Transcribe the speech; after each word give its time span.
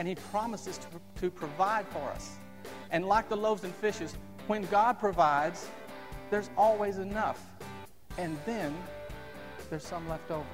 and 0.00 0.08
He 0.08 0.14
promises 0.14 0.78
to, 0.78 0.86
to 1.20 1.30
provide 1.30 1.86
for 1.88 2.08
us. 2.08 2.38
And 2.90 3.04
like 3.04 3.28
the 3.28 3.36
loaves 3.36 3.64
and 3.64 3.74
fishes, 3.74 4.16
when 4.46 4.62
God 4.68 4.98
provides, 4.98 5.68
there's 6.30 6.48
always 6.56 6.96
enough. 6.96 7.44
And 8.16 8.38
then 8.46 8.74
there's 9.68 9.84
some 9.84 10.08
left 10.08 10.30
over. 10.30 10.46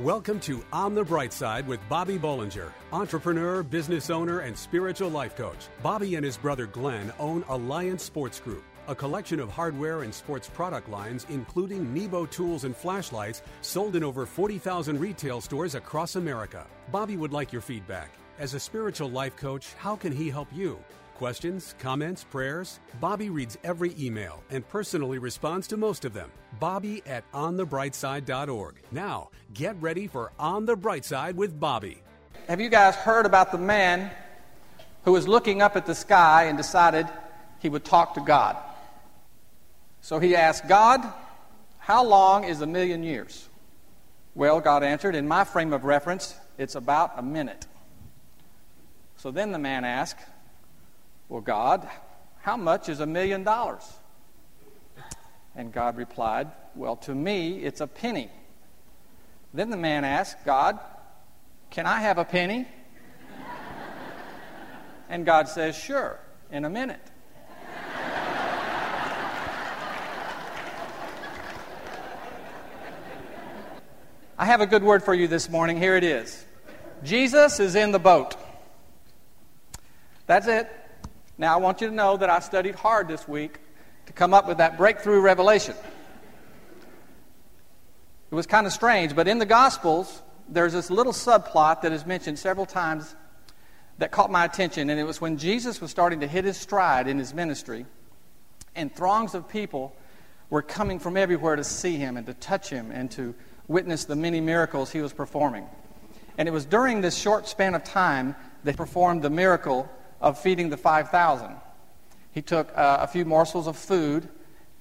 Welcome 0.00 0.40
to 0.40 0.64
On 0.72 0.96
the 0.96 1.04
Bright 1.04 1.32
Side 1.32 1.64
with 1.68 1.78
Bobby 1.88 2.18
Bollinger, 2.18 2.72
entrepreneur, 2.92 3.62
business 3.62 4.10
owner, 4.10 4.40
and 4.40 4.58
spiritual 4.58 5.10
life 5.10 5.36
coach. 5.36 5.68
Bobby 5.80 6.16
and 6.16 6.24
his 6.24 6.36
brother 6.36 6.66
Glenn 6.66 7.12
own 7.20 7.44
Alliance 7.50 8.02
Sports 8.02 8.40
Group, 8.40 8.64
a 8.88 8.96
collection 8.96 9.38
of 9.38 9.48
hardware 9.48 10.02
and 10.02 10.12
sports 10.12 10.48
product 10.48 10.88
lines, 10.88 11.24
including 11.28 11.94
Nebo 11.94 12.26
tools 12.26 12.64
and 12.64 12.74
flashlights, 12.74 13.42
sold 13.60 13.94
in 13.94 14.02
over 14.02 14.26
40,000 14.26 14.98
retail 14.98 15.40
stores 15.40 15.76
across 15.76 16.16
America. 16.16 16.66
Bobby 16.90 17.16
would 17.16 17.32
like 17.32 17.52
your 17.52 17.62
feedback. 17.62 18.10
As 18.40 18.54
a 18.54 18.58
spiritual 18.58 19.10
life 19.10 19.36
coach, 19.36 19.74
how 19.74 19.94
can 19.94 20.12
he 20.12 20.30
help 20.30 20.48
you? 20.50 20.78
Questions, 21.14 21.74
comments, 21.78 22.24
prayers? 22.24 22.80
Bobby 22.98 23.28
reads 23.28 23.58
every 23.64 23.94
email 24.00 24.42
and 24.48 24.66
personally 24.66 25.18
responds 25.18 25.66
to 25.66 25.76
most 25.76 26.06
of 26.06 26.14
them. 26.14 26.30
Bobby 26.58 27.02
at 27.04 27.30
onthebrightside.org. 27.32 28.76
Now, 28.92 29.28
get 29.52 29.76
ready 29.78 30.06
for 30.06 30.32
On 30.38 30.64
the 30.64 30.74
Bright 30.74 31.04
Side 31.04 31.36
with 31.36 31.60
Bobby. 31.60 32.00
Have 32.48 32.62
you 32.62 32.70
guys 32.70 32.94
heard 32.94 33.26
about 33.26 33.52
the 33.52 33.58
man 33.58 34.10
who 35.04 35.12
was 35.12 35.28
looking 35.28 35.60
up 35.60 35.76
at 35.76 35.84
the 35.84 35.94
sky 35.94 36.44
and 36.44 36.56
decided 36.56 37.06
he 37.58 37.68
would 37.68 37.84
talk 37.84 38.14
to 38.14 38.22
God? 38.22 38.56
So 40.00 40.18
he 40.18 40.34
asked, 40.34 40.66
God, 40.66 41.06
how 41.76 42.02
long 42.02 42.44
is 42.44 42.62
a 42.62 42.66
million 42.66 43.02
years? 43.02 43.50
Well, 44.34 44.60
God 44.60 44.82
answered, 44.82 45.14
in 45.14 45.28
my 45.28 45.44
frame 45.44 45.74
of 45.74 45.84
reference, 45.84 46.34
it's 46.56 46.74
about 46.74 47.18
a 47.18 47.22
minute. 47.22 47.66
So 49.20 49.30
then 49.30 49.52
the 49.52 49.58
man 49.58 49.84
asked, 49.84 50.16
well, 51.28 51.42
God, 51.42 51.86
how 52.40 52.56
much 52.56 52.88
is 52.88 53.00
a 53.00 53.06
million 53.06 53.44
dollars? 53.44 53.86
And 55.54 55.74
God 55.74 55.98
replied, 55.98 56.50
Well, 56.74 56.96
to 56.96 57.14
me, 57.14 57.58
it's 57.58 57.82
a 57.82 57.86
penny. 57.86 58.30
Then 59.52 59.68
the 59.68 59.76
man 59.76 60.04
asked, 60.04 60.42
God, 60.46 60.80
can 61.68 61.84
I 61.84 62.00
have 62.00 62.16
a 62.16 62.24
penny? 62.24 62.66
and 65.10 65.26
God 65.26 65.48
says, 65.48 65.76
Sure, 65.76 66.18
in 66.50 66.64
a 66.64 66.70
minute. 66.70 67.02
I 74.38 74.46
have 74.46 74.62
a 74.62 74.66
good 74.66 74.82
word 74.82 75.02
for 75.02 75.12
you 75.12 75.28
this 75.28 75.50
morning. 75.50 75.76
Here 75.76 75.96
it 75.96 76.04
is 76.04 76.42
Jesus 77.04 77.60
is 77.60 77.74
in 77.74 77.92
the 77.92 77.98
boat. 77.98 78.39
That's 80.30 80.46
it. 80.46 80.70
Now, 81.38 81.54
I 81.54 81.56
want 81.56 81.80
you 81.80 81.88
to 81.88 81.92
know 81.92 82.16
that 82.16 82.30
I 82.30 82.38
studied 82.38 82.76
hard 82.76 83.08
this 83.08 83.26
week 83.26 83.58
to 84.06 84.12
come 84.12 84.32
up 84.32 84.46
with 84.46 84.58
that 84.58 84.78
breakthrough 84.78 85.20
revelation. 85.20 85.74
It 88.30 88.34
was 88.36 88.46
kind 88.46 88.64
of 88.64 88.72
strange, 88.72 89.16
but 89.16 89.26
in 89.26 89.38
the 89.38 89.44
Gospels, 89.44 90.22
there's 90.48 90.72
this 90.72 90.88
little 90.88 91.12
subplot 91.12 91.82
that 91.82 91.90
is 91.90 92.06
mentioned 92.06 92.38
several 92.38 92.64
times 92.64 93.16
that 93.98 94.12
caught 94.12 94.30
my 94.30 94.44
attention, 94.44 94.88
and 94.88 95.00
it 95.00 95.02
was 95.02 95.20
when 95.20 95.36
Jesus 95.36 95.80
was 95.80 95.90
starting 95.90 96.20
to 96.20 96.28
hit 96.28 96.44
his 96.44 96.56
stride 96.56 97.08
in 97.08 97.18
his 97.18 97.34
ministry, 97.34 97.84
and 98.76 98.94
throngs 98.94 99.34
of 99.34 99.48
people 99.48 99.96
were 100.48 100.62
coming 100.62 101.00
from 101.00 101.16
everywhere 101.16 101.56
to 101.56 101.64
see 101.64 101.96
him 101.96 102.16
and 102.16 102.26
to 102.26 102.34
touch 102.34 102.70
him 102.70 102.92
and 102.92 103.10
to 103.10 103.34
witness 103.66 104.04
the 104.04 104.14
many 104.14 104.40
miracles 104.40 104.92
he 104.92 105.00
was 105.00 105.12
performing. 105.12 105.66
And 106.38 106.46
it 106.46 106.52
was 106.52 106.66
during 106.66 107.00
this 107.00 107.16
short 107.16 107.48
span 107.48 107.74
of 107.74 107.82
time 107.82 108.36
that 108.62 108.70
he 108.70 108.76
performed 108.76 109.22
the 109.22 109.30
miracle 109.30 109.90
of 110.20 110.38
feeding 110.38 110.70
the 110.70 110.76
5,000. 110.76 111.56
He 112.32 112.42
took 112.42 112.70
uh, 112.76 112.98
a 113.00 113.06
few 113.06 113.24
morsels 113.24 113.66
of 113.66 113.76
food 113.76 114.28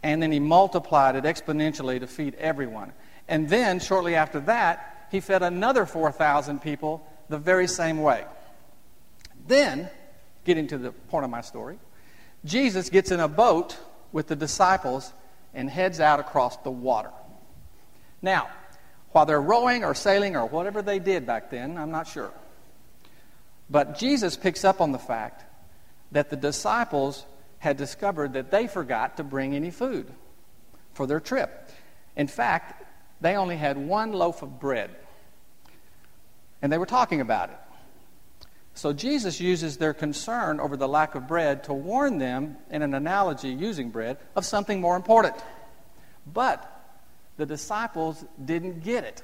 and 0.04 0.22
then 0.22 0.32
he 0.32 0.40
multiplied 0.40 1.16
it 1.16 1.24
exponentially 1.24 2.00
to 2.00 2.08
feed 2.08 2.36
everyone. 2.36 2.94
And 3.28 3.50
then, 3.50 3.80
shortly 3.80 4.16
after 4.16 4.40
that, 4.42 5.08
he 5.12 5.20
fed 5.20 5.44
another 5.44 5.86
4,000 5.86 6.62
people 6.62 7.06
the 7.28 7.38
very 7.38 7.68
same 7.68 8.02
way. 8.02 8.26
Then, 9.48 9.90
getting 10.46 10.68
to 10.68 10.78
the 10.78 10.92
point 10.92 11.26
of 11.26 11.32
my 11.32 11.42
story, 11.42 11.80
Jesus 12.46 12.90
gets 12.90 13.12
in 13.12 13.20
a 13.20 13.28
boat 13.28 13.78
with 14.12 14.28
the 14.28 14.36
disciples 14.36 15.12
and 15.54 15.70
heads 15.70 16.00
out 16.00 16.20
across 16.20 16.58
the 16.58 16.72
water. 16.72 17.12
Now, 18.22 18.50
while 19.12 19.26
they're 19.26 19.42
rowing 19.42 19.84
or 19.84 19.94
sailing 19.96 20.36
or 20.36 20.46
whatever 20.46 20.82
they 20.82 21.00
did 21.00 21.26
back 21.26 21.50
then, 21.50 21.78
I'm 21.78 21.92
not 21.92 22.08
sure. 22.08 22.32
But 23.70 23.98
Jesus 23.98 24.36
picks 24.36 24.66
up 24.66 24.82
on 24.82 24.92
the 24.92 25.00
fact 25.00 25.46
that 26.12 26.30
the 26.30 26.36
disciples 26.36 27.26
had 27.60 27.78
discovered 27.78 28.34
that 28.34 28.52
they 28.52 28.68
forgot 28.68 29.18
to 29.18 29.24
bring 29.24 29.54
any 29.54 29.70
food 29.70 30.12
for 30.94 31.06
their 31.06 31.20
trip. 31.20 31.70
In 32.16 32.28
fact, 32.28 32.84
they 33.22 33.36
only 33.36 33.58
had 33.58 33.78
one 33.78 34.14
loaf 34.14 34.42
of 34.42 34.60
bread. 34.60 34.90
And 36.62 36.72
they 36.72 36.78
were 36.78 36.86
talking 36.86 37.22
about 37.22 37.50
it. 37.50 37.58
So 38.74 38.94
Jesus 38.94 39.42
uses 39.42 39.78
their 39.78 39.94
concern 39.94 40.60
over 40.60 40.78
the 40.78 40.88
lack 40.88 41.16
of 41.16 41.28
bread 41.28 41.66
to 41.66 41.74
warn 41.74 42.18
them, 42.18 42.58
in 42.70 42.82
an 42.82 42.94
analogy 42.94 43.50
using 43.50 43.90
bread, 43.90 44.18
of 44.36 44.46
something 44.46 44.80
more 44.80 44.96
important. 44.96 45.36
But 46.26 46.66
the 47.38 47.46
disciples 47.46 48.24
didn't 48.44 48.84
get 48.84 49.04
it. 49.04 49.22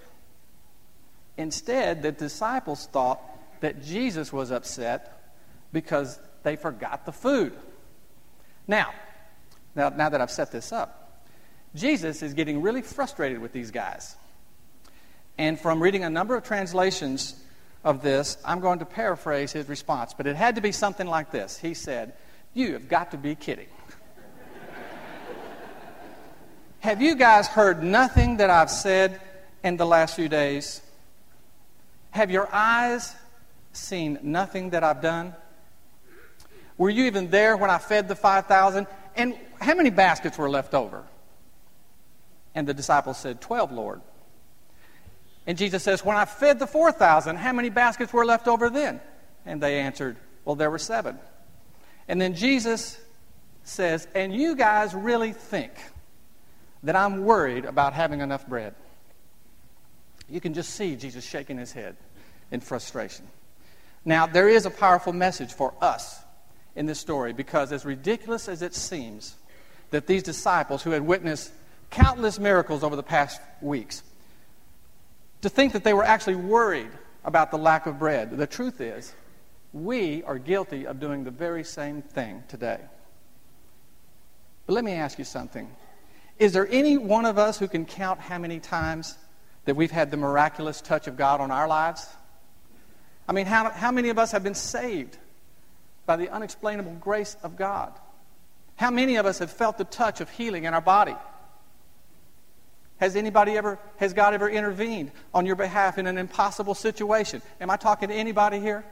Instead, 1.37 2.01
the 2.01 2.11
disciples 2.11 2.87
thought 2.91 3.21
that 3.65 3.81
Jesus 3.81 4.31
was 4.31 4.51
upset 4.51 5.33
because 5.73 6.19
they 6.43 6.55
forgot 6.55 7.03
the 7.07 7.11
food. 7.11 7.51
Now, 8.67 8.93
now, 9.73 9.89
now 9.89 10.07
that 10.07 10.21
I've 10.21 10.29
set 10.29 10.51
this 10.51 10.71
up, 10.71 11.25
Jesus 11.73 12.21
is 12.21 12.35
getting 12.35 12.61
really 12.61 12.83
frustrated 12.83 13.39
with 13.39 13.53
these 13.53 13.71
guys. 13.71 14.17
And 15.39 15.59
from 15.59 15.81
reading 15.81 16.03
a 16.03 16.11
number 16.11 16.35
of 16.35 16.43
translations 16.43 17.43
of 17.83 18.03
this, 18.03 18.37
I'm 18.45 18.59
going 18.59 18.77
to 18.79 18.85
paraphrase 18.85 19.51
his 19.51 19.67
response, 19.67 20.13
but 20.13 20.27
it 20.27 20.35
had 20.35 20.53
to 20.57 20.61
be 20.61 20.71
something 20.71 21.07
like 21.07 21.31
this. 21.31 21.57
He 21.57 21.73
said, 21.73 22.13
You 22.53 22.73
have 22.73 22.87
got 22.87 23.09
to 23.11 23.17
be 23.17 23.33
kidding. 23.33 23.69
have 26.81 27.01
you 27.01 27.15
guys 27.15 27.47
heard 27.47 27.81
nothing 27.81 28.37
that 28.37 28.51
I've 28.51 28.69
said 28.69 29.19
in 29.63 29.75
the 29.75 29.87
last 29.87 30.15
few 30.15 30.29
days? 30.29 30.83
Have 32.11 32.29
your 32.29 32.47
eyes 32.53 33.15
seen 33.75 34.19
nothing 34.21 34.71
that 34.71 34.83
I've 34.83 35.01
done? 35.01 35.33
Were 36.77 36.89
you 36.89 37.05
even 37.05 37.29
there 37.29 37.55
when 37.55 37.69
I 37.69 37.77
fed 37.77 38.07
the 38.07 38.15
5,000? 38.15 38.87
And 39.15 39.37
how 39.59 39.75
many 39.75 39.89
baskets 39.89 40.37
were 40.37 40.49
left 40.49 40.73
over? 40.73 41.03
And 42.53 42.67
the 42.67 42.73
disciples 42.73 43.17
said, 43.17 43.41
12, 43.41 43.71
Lord. 43.71 44.01
And 45.47 45.57
Jesus 45.57 45.83
says, 45.83 46.03
When 46.03 46.17
I 46.17 46.25
fed 46.25 46.59
the 46.59 46.67
4,000, 46.67 47.35
how 47.37 47.53
many 47.53 47.69
baskets 47.69 48.11
were 48.11 48.25
left 48.25 48.47
over 48.47 48.69
then? 48.69 48.99
And 49.45 49.61
they 49.61 49.79
answered, 49.79 50.17
Well, 50.43 50.55
there 50.55 50.71
were 50.71 50.79
seven. 50.79 51.19
And 52.07 52.19
then 52.19 52.35
Jesus 52.35 52.99
says, 53.63 54.07
And 54.15 54.33
you 54.33 54.55
guys 54.55 54.93
really 54.93 55.33
think 55.33 55.71
that 56.83 56.95
I'm 56.95 57.23
worried 57.23 57.65
about 57.65 57.93
having 57.93 58.21
enough 58.21 58.47
bread? 58.47 58.75
You 60.29 60.41
can 60.41 60.53
just 60.53 60.71
see 60.71 60.95
Jesus 60.95 61.23
shaking 61.23 61.57
his 61.57 61.71
head 61.71 61.95
in 62.51 62.59
frustration. 62.59 63.27
Now, 64.05 64.27
there 64.27 64.47
is 64.47 64.67
a 64.67 64.69
powerful 64.69 65.13
message 65.13 65.51
for 65.51 65.73
us 65.81 66.21
in 66.75 66.85
this 66.85 66.99
story 66.99 67.33
because, 67.33 67.71
as 67.71 67.83
ridiculous 67.85 68.47
as 68.47 68.61
it 68.61 68.75
seems, 68.75 69.35
that 69.89 70.05
these 70.05 70.21
disciples 70.21 70.83
who 70.83 70.91
had 70.91 71.01
witnessed 71.01 71.51
countless 71.89 72.39
miracles 72.39 72.83
over 72.83 72.95
the 72.95 73.03
past 73.03 73.41
weeks, 73.61 74.03
to 75.41 75.49
think 75.49 75.73
that 75.73 75.83
they 75.83 75.93
were 75.93 76.03
actually 76.03 76.35
worried 76.35 76.91
about 77.23 77.49
the 77.49 77.57
lack 77.57 77.87
of 77.87 77.97
bread, 77.97 78.37
the 78.37 78.47
truth 78.47 78.79
is, 78.79 79.13
we 79.73 80.23
are 80.23 80.37
guilty 80.37 80.85
of 80.85 80.99
doing 80.99 81.23
the 81.23 81.31
very 81.31 81.63
same 81.63 82.01
thing 82.01 82.43
today. 82.47 82.79
But 84.65 84.73
let 84.73 84.83
me 84.83 84.93
ask 84.93 85.17
you 85.17 85.25
something. 85.25 85.69
Is 86.37 86.53
there 86.53 86.67
any 86.69 86.97
one 86.97 87.25
of 87.25 87.37
us 87.37 87.57
who 87.57 87.67
can 87.67 87.85
count 87.85 88.19
how 88.19 88.37
many 88.37 88.59
times 88.59 89.17
that 89.65 89.75
we've 89.75 89.91
had 89.91 90.11
the 90.11 90.17
miraculous 90.17 90.81
touch 90.81 91.07
of 91.07 91.17
God 91.17 91.41
on 91.41 91.51
our 91.51 91.67
lives? 91.67 92.07
I 93.27 93.33
mean, 93.33 93.45
how, 93.45 93.69
how 93.71 93.91
many 93.91 94.09
of 94.09 94.19
us 94.19 94.31
have 94.31 94.43
been 94.43 94.55
saved 94.55 95.17
by 96.05 96.15
the 96.15 96.29
unexplainable 96.29 96.93
grace 96.93 97.35
of 97.43 97.55
God? 97.55 97.91
How 98.75 98.91
many 98.91 99.15
of 99.15 99.25
us 99.25 99.39
have 99.39 99.51
felt 99.51 99.77
the 99.77 99.85
touch 99.85 100.21
of 100.21 100.29
healing 100.29 100.65
in 100.65 100.73
our 100.73 100.81
body? 100.81 101.15
Has 102.97 103.15
anybody 103.15 103.57
ever, 103.57 103.79
has 103.97 104.13
God 104.13 104.33
ever 104.33 104.49
intervened 104.49 105.11
on 105.33 105.45
your 105.45 105.55
behalf 105.55 105.97
in 105.97 106.07
an 106.07 106.17
impossible 106.17 106.75
situation? 106.75 107.41
Am 107.59 107.69
I 107.69 107.77
talking 107.77 108.09
to 108.09 108.15
anybody 108.15 108.59
here? 108.59 108.85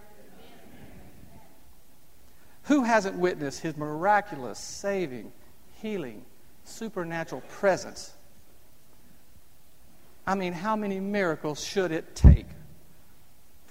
Who 2.63 2.83
hasn't 2.83 3.17
witnessed 3.17 3.61
his 3.61 3.77
miraculous, 3.77 4.59
saving, 4.59 5.31
healing, 5.81 6.23
supernatural 6.63 7.41
presence? 7.49 8.13
I 10.25 10.35
mean, 10.35 10.53
how 10.53 10.75
many 10.75 10.99
miracles 10.99 11.63
should 11.63 11.91
it 11.91 12.15
take 12.15 12.45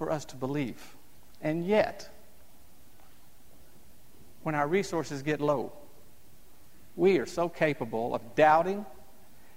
for 0.03 0.11
us 0.11 0.25
to 0.25 0.35
believe 0.35 0.97
And 1.41 1.65
yet, 1.65 2.11
when 4.43 4.57
our 4.57 4.67
resources 4.67 5.23
get 5.23 5.41
low, 5.41 5.73
we 6.97 7.19
are 7.19 7.27
so 7.27 7.49
capable 7.49 8.13
of 8.13 8.35
doubting 8.35 8.85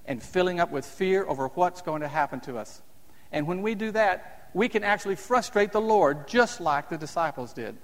and 0.05 0.21
filling 0.21 0.59
up 0.59 0.69
with 0.69 0.85
fear 0.85 1.25
over 1.25 1.47
what's 1.47 1.81
going 1.81 2.01
to 2.01 2.07
happen 2.07 2.41
to 2.41 2.59
us. 2.59 2.83
And 3.31 3.47
when 3.47 3.63
we 3.63 3.73
do 3.73 3.89
that, 3.93 4.51
we 4.53 4.69
can 4.69 4.83
actually 4.83 5.15
frustrate 5.15 5.71
the 5.71 5.81
Lord 5.81 6.27
just 6.27 6.61
like 6.61 6.89
the 6.89 6.97
disciples 6.97 7.51
did. 7.51 7.75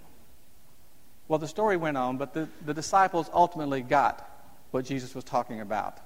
Well, 1.28 1.40
the 1.40 1.48
story 1.48 1.78
went 1.78 1.98
on, 1.98 2.18
but 2.18 2.36
the, 2.36 2.48
the 2.64 2.76
disciples 2.76 3.28
ultimately 3.34 3.82
got 3.82 4.16
what 4.70 4.86
Jesus 4.86 5.16
was 5.16 5.24
talking 5.24 5.62
about. 5.62 5.98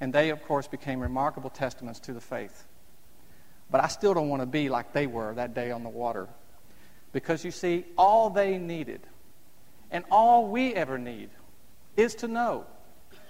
And 0.00 0.12
they, 0.12 0.30
of 0.30 0.42
course, 0.42 0.66
became 0.66 0.98
remarkable 0.98 1.50
testaments 1.50 2.00
to 2.00 2.12
the 2.12 2.20
faith. 2.20 2.64
But 3.70 3.82
I 3.82 3.88
still 3.88 4.14
don't 4.14 4.28
want 4.28 4.42
to 4.42 4.46
be 4.46 4.68
like 4.68 4.92
they 4.92 5.06
were 5.06 5.34
that 5.34 5.54
day 5.54 5.70
on 5.70 5.82
the 5.82 5.88
water. 5.88 6.28
Because 7.12 7.44
you 7.44 7.50
see, 7.50 7.84
all 7.96 8.30
they 8.30 8.58
needed, 8.58 9.00
and 9.90 10.04
all 10.10 10.46
we 10.48 10.74
ever 10.74 10.98
need, 10.98 11.30
is 11.96 12.14
to 12.16 12.28
know 12.28 12.66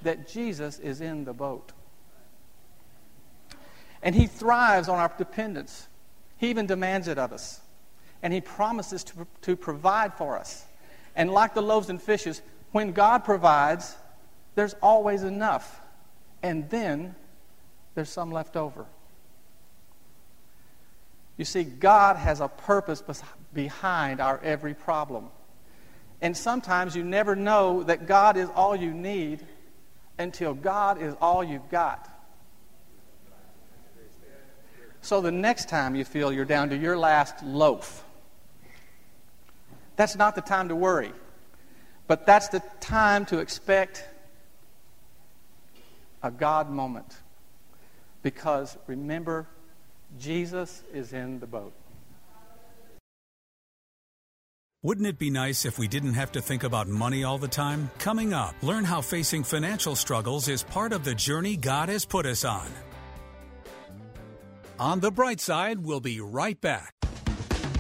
that 0.03 0.29
Jesus 0.29 0.79
is 0.79 1.01
in 1.01 1.25
the 1.25 1.33
boat. 1.33 1.73
And 4.03 4.15
he 4.15 4.27
thrives 4.27 4.89
on 4.89 4.99
our 4.99 5.13
dependence. 5.19 5.89
He 6.39 6.49
even 6.49 6.67
demands 6.67 7.09
it 7.09 7.19
of 7.19 7.33
us. 7.33 7.61
And 8.23 8.33
he 8.33 8.41
promises 8.41 9.05
to, 9.05 9.27
to 9.43 9.57
provide 9.57 10.15
for 10.15 10.39
us. 10.39 10.65
And 11.17 11.31
like 11.31 11.55
the 11.55 11.63
loaves 11.63 11.91
and 11.91 12.01
fishes, 12.01 12.41
when 12.73 12.93
God 12.93 13.25
provides, 13.25 13.95
there's 14.55 14.75
always 14.83 15.23
enough. 15.23 15.81
And 16.43 16.69
then 16.71 17.15
there's 17.95 18.11
some 18.11 18.31
left 18.31 18.57
over. 18.57 18.87
You 21.41 21.47
see, 21.47 21.65
God 21.65 22.17
has 22.17 22.43
a 22.43 22.49
purpose 22.49 23.03
behind 23.55 24.21
our 24.21 24.39
every 24.45 24.75
problem. 24.75 25.29
And 26.21 26.37
sometimes 26.37 26.95
you 26.95 27.03
never 27.03 27.35
know 27.35 27.83
that 27.85 28.07
God 28.07 28.37
is 28.37 28.51
all 28.55 28.77
you 28.77 28.93
need 28.93 29.47
until 30.19 30.53
God 30.53 31.01
is 31.01 31.15
all 31.19 31.43
you've 31.43 31.71
got. 31.71 32.11
So 35.01 35.23
the 35.23 35.33
next 35.33 35.71
time 35.71 35.95
you 35.95 36.05
feel 36.05 36.31
you're 36.31 36.45
down 36.45 36.69
to 36.69 36.77
your 36.77 36.99
last 36.99 37.43
loaf, 37.43 38.05
that's 39.97 40.17
not 40.17 40.35
the 40.35 40.43
time 40.43 40.69
to 40.69 40.77
worry. 40.77 41.13
But 42.07 42.27
that's 42.27 42.49
the 42.49 42.63
time 42.81 43.25
to 43.25 43.39
expect 43.39 44.05
a 46.23 46.31
God 46.31 46.69
moment. 46.69 47.17
Because 48.23 48.77
remember, 48.87 49.49
Jesus 50.19 50.83
is 50.93 51.13
in 51.13 51.41
the 51.41 51.47
boat. 51.47 51.73
Wouldn't 54.83 55.07
it 55.07 55.19
be 55.19 55.29
nice 55.29 55.67
if 55.67 55.79
we 55.79 55.89
didn't 55.89 56.15
have 56.15 56.33
to 56.33 56.41
think 56.41 56.63
about 56.63 56.89
money 56.89 57.23
all 57.23 57.37
the 57.37 57.47
time? 57.47 57.91
Coming 57.99 58.33
up, 58.33 58.55
learn 58.63 58.83
how 58.85 59.03
facing 59.03 59.45
financial 59.45 59.95
struggles 59.95 60.49
is 60.49 60.63
part 60.63 60.95
of 60.95 61.05
the 61.05 61.15
journey 61.15 61.57
God 61.57 61.91
has 61.91 62.07
put 62.07 62.25
us 62.25 62.47
on. 62.47 62.67
On 64.79 64.99
the 65.01 65.11
bright 65.11 65.41
side, 65.41 65.85
we'll 65.85 66.01
be 66.01 66.21
right 66.21 66.59
back. 66.59 66.95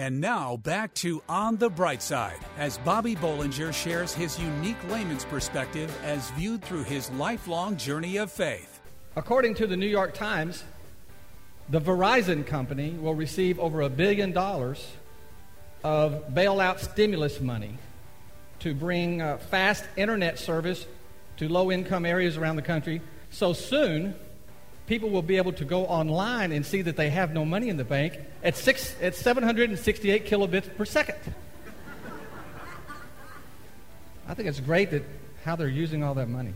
And 0.00 0.18
now 0.18 0.56
back 0.56 0.94
to 0.94 1.22
On 1.28 1.58
the 1.58 1.68
Bright 1.68 2.00
Side 2.00 2.38
as 2.56 2.78
Bobby 2.78 3.14
Bollinger 3.14 3.70
shares 3.70 4.14
his 4.14 4.38
unique 4.40 4.82
layman's 4.88 5.26
perspective 5.26 5.94
as 6.02 6.30
viewed 6.30 6.64
through 6.64 6.84
his 6.84 7.10
lifelong 7.10 7.76
journey 7.76 8.16
of 8.16 8.32
faith. 8.32 8.80
According 9.14 9.56
to 9.56 9.66
the 9.66 9.76
New 9.76 9.86
York 9.86 10.14
Times, 10.14 10.64
the 11.68 11.82
Verizon 11.82 12.46
company 12.46 12.92
will 12.92 13.14
receive 13.14 13.60
over 13.60 13.82
a 13.82 13.90
billion 13.90 14.32
dollars 14.32 14.90
of 15.84 16.30
bailout 16.32 16.78
stimulus 16.78 17.38
money 17.38 17.76
to 18.60 18.72
bring 18.72 19.20
uh, 19.20 19.36
fast 19.36 19.84
internet 19.98 20.38
service 20.38 20.86
to 21.36 21.46
low 21.46 21.70
income 21.70 22.06
areas 22.06 22.38
around 22.38 22.56
the 22.56 22.62
country. 22.62 23.02
So 23.28 23.52
soon, 23.52 24.14
people 24.90 25.08
will 25.08 25.22
be 25.22 25.36
able 25.36 25.52
to 25.52 25.64
go 25.64 25.86
online 25.86 26.50
and 26.50 26.66
see 26.66 26.82
that 26.82 26.96
they 26.96 27.10
have 27.10 27.32
no 27.32 27.44
money 27.44 27.68
in 27.68 27.76
the 27.76 27.84
bank 27.84 28.18
at, 28.42 28.56
six, 28.56 28.96
at 29.00 29.14
768 29.14 30.26
kilobits 30.26 30.76
per 30.76 30.84
second. 30.84 31.14
I 34.26 34.34
think 34.34 34.48
it's 34.48 34.58
great 34.58 34.90
that 34.90 35.04
how 35.44 35.54
they're 35.54 35.68
using 35.68 36.02
all 36.02 36.14
that 36.14 36.28
money. 36.28 36.54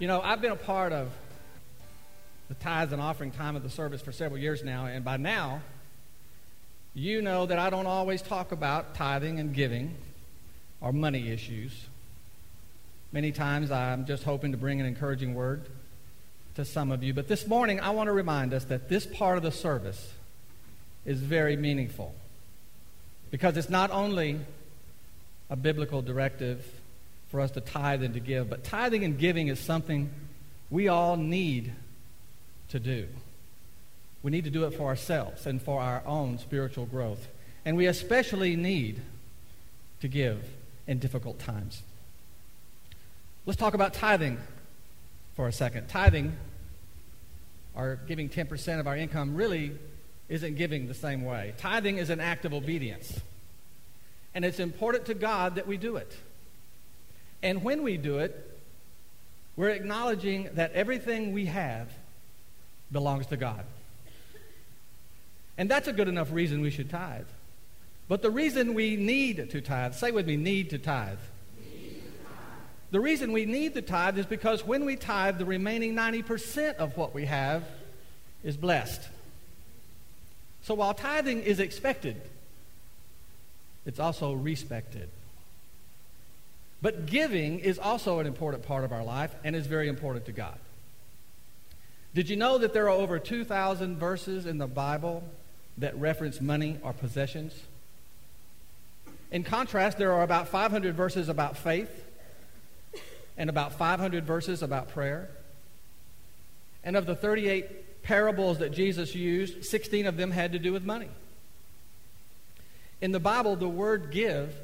You 0.00 0.08
know, 0.08 0.20
I've 0.20 0.40
been 0.40 0.50
a 0.50 0.56
part 0.56 0.92
of 0.92 1.12
the 2.48 2.54
tithes 2.54 2.92
and 2.92 3.00
offering 3.00 3.30
time 3.30 3.54
of 3.54 3.62
the 3.62 3.70
service 3.70 4.02
for 4.02 4.10
several 4.10 4.40
years 4.40 4.64
now, 4.64 4.86
and 4.86 5.04
by 5.04 5.18
now, 5.18 5.62
you 6.94 7.22
know 7.22 7.46
that 7.46 7.60
I 7.60 7.70
don't 7.70 7.86
always 7.86 8.22
talk 8.22 8.50
about 8.50 8.96
tithing 8.96 9.38
and 9.38 9.54
giving 9.54 9.94
or 10.80 10.92
money 10.92 11.30
issues. 11.30 11.86
Many 13.12 13.30
times 13.30 13.70
I'm 13.70 14.04
just 14.04 14.24
hoping 14.24 14.50
to 14.50 14.58
bring 14.58 14.80
an 14.80 14.86
encouraging 14.86 15.34
word 15.34 15.68
to 16.56 16.64
some 16.64 16.90
of 16.90 17.02
you. 17.02 17.14
But 17.14 17.28
this 17.28 17.46
morning, 17.46 17.80
I 17.80 17.90
want 17.90 18.08
to 18.08 18.12
remind 18.12 18.52
us 18.52 18.64
that 18.64 18.88
this 18.88 19.06
part 19.06 19.36
of 19.36 19.42
the 19.42 19.52
service 19.52 20.12
is 21.04 21.20
very 21.20 21.56
meaningful 21.56 22.14
because 23.30 23.56
it's 23.56 23.70
not 23.70 23.90
only 23.90 24.40
a 25.48 25.56
biblical 25.56 26.02
directive 26.02 26.66
for 27.30 27.40
us 27.40 27.50
to 27.52 27.60
tithe 27.60 28.02
and 28.02 28.14
to 28.14 28.20
give, 28.20 28.48
but 28.48 28.64
tithing 28.64 29.04
and 29.04 29.18
giving 29.18 29.48
is 29.48 29.60
something 29.60 30.10
we 30.70 30.88
all 30.88 31.16
need 31.16 31.72
to 32.70 32.80
do. 32.80 33.06
We 34.22 34.30
need 34.30 34.44
to 34.44 34.50
do 34.50 34.64
it 34.64 34.72
for 34.72 34.86
ourselves 34.86 35.46
and 35.46 35.60
for 35.60 35.80
our 35.80 36.02
own 36.06 36.38
spiritual 36.38 36.86
growth. 36.86 37.28
And 37.64 37.76
we 37.76 37.86
especially 37.86 38.56
need 38.56 39.00
to 40.00 40.08
give 40.08 40.42
in 40.86 40.98
difficult 40.98 41.38
times. 41.38 41.82
Let's 43.44 43.58
talk 43.58 43.74
about 43.74 43.92
tithing 43.92 44.38
for 45.36 45.46
a 45.46 45.52
second. 45.52 45.88
Tithing, 45.88 46.34
or 47.76 48.00
giving 48.08 48.28
10% 48.28 48.80
of 48.80 48.86
our 48.86 48.96
income, 48.96 49.36
really 49.36 49.72
isn't 50.28 50.56
giving 50.56 50.88
the 50.88 50.94
same 50.94 51.24
way. 51.24 51.54
Tithing 51.58 51.98
is 51.98 52.10
an 52.10 52.20
act 52.20 52.44
of 52.44 52.52
obedience. 52.52 53.20
And 54.34 54.44
it's 54.44 54.58
important 54.58 55.06
to 55.06 55.14
God 55.14 55.54
that 55.54 55.66
we 55.66 55.76
do 55.76 55.96
it. 55.96 56.16
And 57.42 57.62
when 57.62 57.82
we 57.82 57.96
do 57.96 58.18
it, 58.18 58.58
we're 59.56 59.70
acknowledging 59.70 60.50
that 60.54 60.72
everything 60.72 61.32
we 61.32 61.46
have 61.46 61.88
belongs 62.90 63.26
to 63.28 63.36
God. 63.36 63.64
And 65.58 65.70
that's 65.70 65.88
a 65.88 65.92
good 65.92 66.08
enough 66.08 66.32
reason 66.32 66.60
we 66.60 66.70
should 66.70 66.90
tithe. 66.90 67.26
But 68.08 68.22
the 68.22 68.30
reason 68.30 68.74
we 68.74 68.96
need 68.96 69.50
to 69.50 69.60
tithe, 69.60 69.94
say 69.94 70.10
with 70.10 70.26
me, 70.26 70.36
need 70.36 70.70
to 70.70 70.78
tithe 70.78 71.18
the 72.90 73.00
reason 73.00 73.32
we 73.32 73.46
need 73.46 73.74
the 73.74 73.82
tithe 73.82 74.18
is 74.18 74.26
because 74.26 74.64
when 74.64 74.84
we 74.84 74.96
tithe, 74.96 75.38
the 75.38 75.44
remaining 75.44 75.94
90% 75.94 76.76
of 76.76 76.96
what 76.96 77.14
we 77.14 77.24
have 77.24 77.64
is 78.44 78.56
blessed. 78.56 79.02
So 80.62 80.74
while 80.74 80.94
tithing 80.94 81.42
is 81.42 81.58
expected, 81.58 82.20
it's 83.84 83.98
also 83.98 84.32
respected. 84.32 85.08
But 86.80 87.06
giving 87.06 87.58
is 87.58 87.78
also 87.78 88.20
an 88.20 88.26
important 88.26 88.64
part 88.64 88.84
of 88.84 88.92
our 88.92 89.04
life 89.04 89.34
and 89.42 89.56
is 89.56 89.66
very 89.66 89.88
important 89.88 90.26
to 90.26 90.32
God. 90.32 90.58
Did 92.14 92.28
you 92.28 92.36
know 92.36 92.58
that 92.58 92.72
there 92.72 92.86
are 92.86 92.90
over 92.90 93.18
2,000 93.18 93.98
verses 93.98 94.46
in 94.46 94.58
the 94.58 94.66
Bible 94.66 95.24
that 95.78 95.96
reference 95.98 96.40
money 96.40 96.78
or 96.82 96.92
possessions? 96.92 97.52
In 99.32 99.42
contrast, 99.42 99.98
there 99.98 100.12
are 100.12 100.22
about 100.22 100.48
500 100.48 100.94
verses 100.94 101.28
about 101.28 101.56
faith 101.56 102.05
and 103.36 103.50
about 103.50 103.72
500 103.74 104.24
verses 104.24 104.62
about 104.62 104.88
prayer. 104.88 105.28
And 106.82 106.96
of 106.96 107.06
the 107.06 107.16
38 107.16 108.02
parables 108.02 108.58
that 108.58 108.70
Jesus 108.70 109.14
used, 109.14 109.64
16 109.64 110.06
of 110.06 110.16
them 110.16 110.30
had 110.30 110.52
to 110.52 110.58
do 110.58 110.72
with 110.72 110.84
money. 110.84 111.08
In 113.00 113.12
the 113.12 113.20
Bible, 113.20 113.56
the 113.56 113.68
word 113.68 114.10
give 114.10 114.54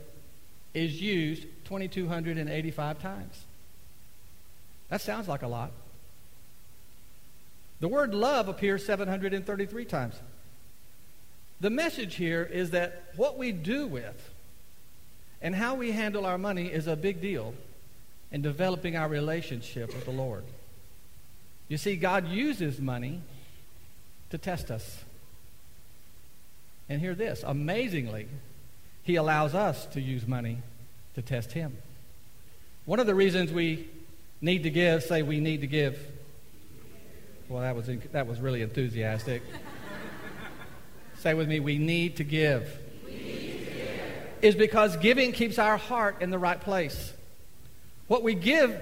is 0.75 1.01
used 1.01 1.43
2,285 1.65 3.01
times. 3.01 3.45
That 4.89 5.01
sounds 5.01 5.29
like 5.29 5.43
a 5.43 5.49
lot. 5.49 5.73
The 7.81 7.89
word 7.89 8.15
love 8.15 8.49
appears 8.49 8.87
733 8.87 9.85
times. 9.85 10.15
The 11.61 11.71
message 11.71 12.15
here 12.15 12.43
is 12.43 12.71
that 12.71 13.05
what 13.17 13.37
we 13.37 13.53
do 13.53 13.87
with 13.87 14.31
and 15.41 15.55
how 15.55 15.75
we 15.75 15.91
handle 15.91 16.25
our 16.25 16.39
money 16.39 16.67
is 16.67 16.87
a 16.87 16.97
big 16.97 17.21
deal 17.21 17.55
in 18.33 18.41
developing 18.43 18.97
our 18.97 19.09
relationship 19.09 19.95
with 19.95 20.07
the 20.07 20.11
Lord. 20.11 20.43
You 21.69 21.77
see, 21.77 21.97
God 21.97 22.27
uses 22.27 22.81
money 22.81 23.21
to 24.31 24.39
test 24.39 24.71
us. 24.71 25.05
And 26.89 27.01
hear 27.01 27.15
this 27.15 27.45
amazingly, 27.47 28.27
He 29.03 29.17
allows 29.17 29.55
us 29.55 29.87
to 29.87 30.01
use 30.01 30.27
money 30.27 30.59
to 31.15 31.23
test 31.23 31.53
Him. 31.53 31.77
One 32.87 32.99
of 32.99 33.07
the 33.07 33.15
reasons 33.15 33.53
we 33.53 33.89
need 34.41 34.65
to 34.65 34.71
give, 34.71 35.03
say 35.05 35.23
we 35.23 35.39
need 35.39 35.61
to 35.61 35.67
give. 35.67 35.99
Well, 37.49 37.63
that 37.63 37.77
was, 37.77 37.89
that 38.13 38.27
was 38.27 38.41
really 38.41 38.63
enthusiastic. 38.63 39.43
say 41.19 41.35
with 41.35 41.49
me, 41.49 41.61
we. 41.61 41.79
Need 41.79 42.17
to 42.17 42.25
give. 42.25 42.79
Is 44.41 44.57
because 44.57 44.97
giving 44.97 45.33
keeps 45.33 45.59
our 45.59 45.77
heart 45.77 46.21
in 46.21 46.31
the 46.31 46.39
right 46.39 46.61
place. 46.61 47.13
What 48.13 48.23
we 48.23 48.35
give 48.35 48.79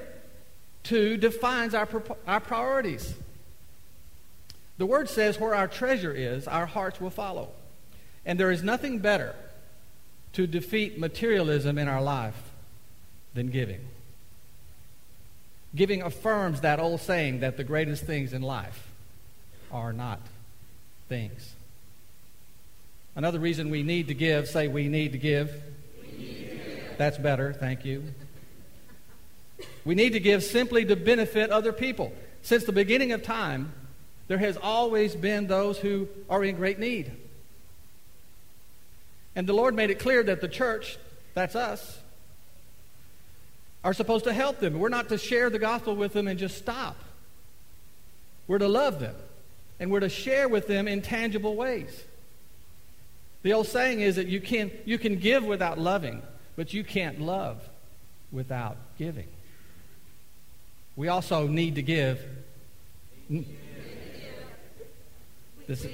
to 0.82 1.16
defines 1.16 1.72
our, 1.72 1.88
our 2.26 2.40
priorities. 2.40 3.14
The 4.76 4.86
word 4.86 5.08
says, 5.08 5.38
where 5.38 5.54
our 5.54 5.68
treasure 5.68 6.12
is, 6.12 6.48
our 6.48 6.66
hearts 6.66 7.00
will 7.00 7.10
follow. 7.10 7.50
And 8.26 8.40
there 8.40 8.50
is 8.50 8.64
nothing 8.64 8.98
better 8.98 9.36
to 10.32 10.48
defeat 10.48 10.98
materialism 10.98 11.78
in 11.78 11.86
our 11.86 12.02
life 12.02 12.34
than 13.32 13.50
giving. 13.52 13.78
Giving 15.76 16.02
affirms 16.02 16.62
that 16.62 16.80
old 16.80 17.00
saying 17.00 17.38
that 17.38 17.56
the 17.56 17.62
greatest 17.62 18.02
things 18.02 18.32
in 18.32 18.42
life 18.42 18.88
are 19.70 19.92
not 19.92 20.18
things. 21.08 21.54
Another 23.14 23.38
reason 23.38 23.70
we 23.70 23.84
need 23.84 24.08
to 24.08 24.14
give, 24.14 24.48
say 24.48 24.66
we 24.66 24.88
need 24.88 25.12
to 25.12 25.18
give. 25.18 25.52
Need 26.18 26.18
to 26.18 26.56
give. 26.56 26.98
That's 26.98 27.16
better, 27.16 27.52
thank 27.52 27.84
you. 27.84 28.12
We 29.84 29.94
need 29.94 30.12
to 30.12 30.20
give 30.20 30.42
simply 30.42 30.84
to 30.84 30.96
benefit 30.96 31.50
other 31.50 31.72
people. 31.72 32.12
Since 32.42 32.64
the 32.64 32.72
beginning 32.72 33.12
of 33.12 33.22
time, 33.22 33.72
there 34.28 34.38
has 34.38 34.56
always 34.56 35.14
been 35.14 35.46
those 35.46 35.78
who 35.78 36.08
are 36.28 36.44
in 36.44 36.56
great 36.56 36.78
need. 36.78 37.12
And 39.34 39.46
the 39.46 39.52
Lord 39.52 39.74
made 39.74 39.90
it 39.90 39.98
clear 39.98 40.22
that 40.22 40.40
the 40.40 40.48
church, 40.48 40.98
that's 41.34 41.56
us, 41.56 41.98
are 43.82 43.94
supposed 43.94 44.24
to 44.24 44.32
help 44.32 44.58
them. 44.58 44.78
We're 44.78 44.88
not 44.88 45.08
to 45.08 45.18
share 45.18 45.50
the 45.50 45.58
gospel 45.58 45.96
with 45.96 46.12
them 46.12 46.28
and 46.28 46.38
just 46.38 46.58
stop. 46.58 46.96
We're 48.46 48.58
to 48.58 48.68
love 48.68 49.00
them, 49.00 49.14
and 49.78 49.90
we're 49.90 50.00
to 50.00 50.08
share 50.08 50.48
with 50.48 50.66
them 50.66 50.88
in 50.88 51.02
tangible 51.02 51.56
ways. 51.56 52.04
The 53.42 53.52
old 53.54 53.68
saying 53.68 54.00
is 54.00 54.16
that 54.16 54.26
you 54.26 54.40
can, 54.40 54.70
you 54.84 54.98
can 54.98 55.16
give 55.16 55.44
without 55.44 55.78
loving, 55.78 56.22
but 56.56 56.74
you 56.74 56.84
can't 56.84 57.20
love 57.20 57.66
without 58.30 58.76
giving. 58.98 59.28
We 61.00 61.08
also 61.08 61.46
need 61.46 61.76
to 61.76 61.82
give. 61.82 62.22
This, 65.66 65.86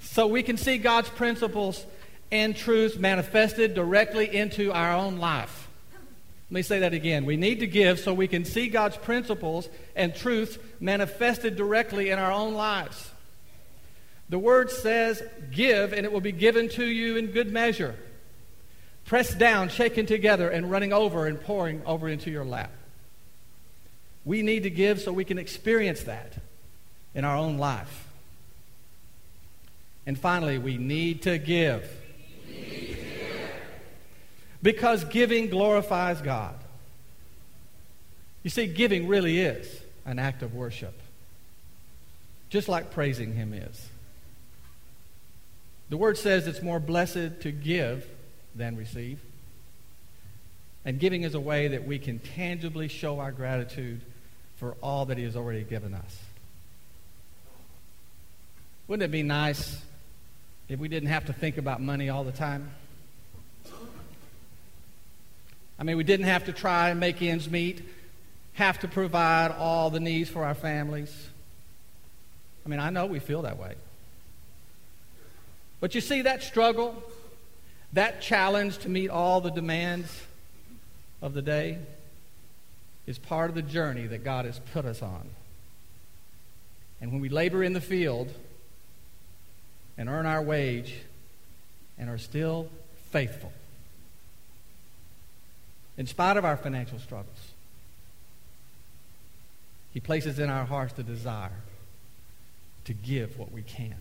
so 0.00 0.26
we 0.26 0.42
can 0.42 0.58
see 0.58 0.76
God's 0.76 1.08
principles 1.08 1.86
and 2.30 2.54
truths 2.54 2.98
manifested 2.98 3.72
directly 3.72 4.36
into 4.36 4.70
our 4.70 4.92
own 4.92 5.16
life. 5.16 5.66
Let 6.50 6.54
me 6.56 6.60
say 6.60 6.80
that 6.80 6.92
again. 6.92 7.24
We 7.24 7.38
need 7.38 7.60
to 7.60 7.66
give 7.66 8.00
so 8.00 8.12
we 8.12 8.28
can 8.28 8.44
see 8.44 8.68
God's 8.68 8.98
principles 8.98 9.70
and 9.96 10.14
truths 10.14 10.58
manifested 10.78 11.56
directly 11.56 12.10
in 12.10 12.18
our 12.18 12.30
own 12.30 12.52
lives. 12.52 13.12
The 14.28 14.38
word 14.38 14.70
says, 14.70 15.22
Give, 15.50 15.94
and 15.94 16.04
it 16.04 16.12
will 16.12 16.20
be 16.20 16.32
given 16.32 16.68
to 16.68 16.84
you 16.84 17.16
in 17.16 17.28
good 17.28 17.50
measure. 17.50 17.94
Pressed 19.06 19.38
down, 19.38 19.70
shaken 19.70 20.04
together, 20.04 20.50
and 20.50 20.70
running 20.70 20.92
over 20.92 21.26
and 21.26 21.40
pouring 21.40 21.80
over 21.86 22.10
into 22.10 22.30
your 22.30 22.44
lap. 22.44 22.72
We 24.28 24.42
need 24.42 24.64
to 24.64 24.70
give 24.70 25.00
so 25.00 25.10
we 25.10 25.24
can 25.24 25.38
experience 25.38 26.02
that 26.02 26.34
in 27.14 27.24
our 27.24 27.34
own 27.34 27.56
life. 27.56 28.06
And 30.04 30.18
finally, 30.18 30.58
we 30.58 30.76
need 30.76 31.22
to 31.22 31.38
give. 31.38 31.90
Need 32.46 32.90
to 32.90 32.94
give. 32.94 33.50
Because 34.62 35.04
giving 35.04 35.48
glorifies 35.48 36.20
God. 36.20 36.54
You 38.42 38.50
see, 38.50 38.66
giving 38.66 39.08
really 39.08 39.40
is 39.40 39.80
an 40.04 40.18
act 40.18 40.42
of 40.42 40.54
worship, 40.54 41.00
just 42.50 42.68
like 42.68 42.90
praising 42.90 43.32
Him 43.32 43.54
is. 43.54 43.88
The 45.88 45.96
Word 45.96 46.18
says 46.18 46.46
it's 46.46 46.60
more 46.60 46.80
blessed 46.80 47.40
to 47.40 47.50
give 47.50 48.06
than 48.54 48.76
receive. 48.76 49.20
And 50.84 51.00
giving 51.00 51.22
is 51.22 51.34
a 51.34 51.40
way 51.40 51.68
that 51.68 51.86
we 51.86 51.98
can 51.98 52.18
tangibly 52.18 52.88
show 52.88 53.20
our 53.20 53.32
gratitude 53.32 54.02
for 54.58 54.76
all 54.82 55.06
that 55.06 55.16
He 55.18 55.24
has 55.24 55.36
already 55.36 55.62
given 55.62 55.94
us. 55.94 56.18
Wouldn't 58.88 59.04
it 59.04 59.12
be 59.12 59.22
nice 59.22 59.80
if 60.68 60.78
we 60.78 60.88
didn't 60.88 61.08
have 61.08 61.26
to 61.26 61.32
think 61.32 61.58
about 61.58 61.80
money 61.80 62.08
all 62.08 62.24
the 62.24 62.32
time? 62.32 62.70
I 65.78 65.84
mean, 65.84 65.96
we 65.96 66.04
didn't 66.04 66.26
have 66.26 66.46
to 66.46 66.52
try 66.52 66.90
and 66.90 66.98
make 66.98 67.22
ends 67.22 67.48
meet, 67.48 67.82
have 68.54 68.80
to 68.80 68.88
provide 68.88 69.52
all 69.52 69.90
the 69.90 70.00
needs 70.00 70.28
for 70.28 70.44
our 70.44 70.54
families. 70.54 71.14
I 72.66 72.68
mean, 72.68 72.80
I 72.80 72.90
know 72.90 73.06
we 73.06 73.20
feel 73.20 73.42
that 73.42 73.58
way. 73.58 73.74
But 75.80 75.94
you 75.94 76.00
see, 76.00 76.22
that 76.22 76.42
struggle, 76.42 77.00
that 77.92 78.20
challenge 78.20 78.78
to 78.78 78.88
meet 78.88 79.10
all 79.10 79.40
the 79.40 79.50
demands 79.50 80.22
of 81.22 81.34
the 81.34 81.42
day, 81.42 81.78
is 83.08 83.18
part 83.18 83.48
of 83.48 83.56
the 83.56 83.62
journey 83.62 84.06
that 84.06 84.22
God 84.22 84.44
has 84.44 84.60
put 84.74 84.84
us 84.84 85.00
on. 85.00 85.30
And 87.00 87.10
when 87.10 87.22
we 87.22 87.30
labor 87.30 87.62
in 87.64 87.72
the 87.72 87.80
field 87.80 88.30
and 89.96 90.10
earn 90.10 90.26
our 90.26 90.42
wage 90.42 90.94
and 91.98 92.10
are 92.10 92.18
still 92.18 92.68
faithful, 93.10 93.50
in 95.96 96.06
spite 96.06 96.36
of 96.36 96.44
our 96.44 96.58
financial 96.58 96.98
struggles, 96.98 97.52
He 99.94 100.00
places 100.00 100.38
in 100.38 100.50
our 100.50 100.66
hearts 100.66 100.92
the 100.92 101.02
desire 101.02 101.62
to 102.84 102.92
give 102.92 103.38
what 103.38 103.50
we 103.50 103.62
can, 103.62 103.96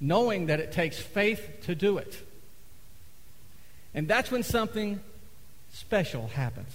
knowing 0.00 0.46
that 0.46 0.58
it 0.58 0.72
takes 0.72 0.98
faith 0.98 1.62
to 1.66 1.76
do 1.76 1.98
it. 1.98 2.20
And 3.94 4.08
that's 4.08 4.32
when 4.32 4.42
something 4.42 4.98
special 5.70 6.26
happens. 6.26 6.72